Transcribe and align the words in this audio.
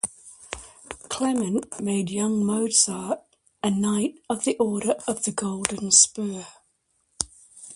Clement 1.09 1.79
made 1.79 2.09
young 2.09 2.43
Mozart 2.43 3.19
a 3.61 3.69
knight 3.69 4.15
of 4.31 4.45
the 4.45 4.57
Order 4.57 4.93
of 5.07 5.23
the 5.25 5.31
Golden 5.31 5.91
Spur. 5.91 6.47